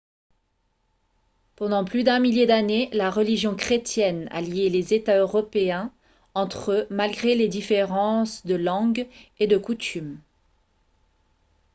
pendant 1.57 1.85
plus 1.85 2.03
d'un 2.03 2.17
millier 2.17 2.47
d'années 2.47 2.89
la 2.91 3.11
religion 3.11 3.53
chrétienne 3.55 4.27
a 4.31 4.41
lié 4.41 4.67
les 4.71 4.95
états 4.95 5.19
européens 5.19 5.93
entre 6.33 6.71
eux 6.71 6.87
malgré 6.89 7.35
les 7.35 7.47
différences 7.47 8.43
de 8.47 8.55
langue 8.55 9.05
et 9.37 9.45
de 9.45 9.59
coutumes 9.59 10.19